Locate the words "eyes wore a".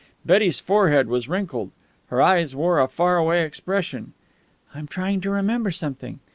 2.23-2.87